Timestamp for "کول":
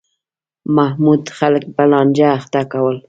2.71-2.97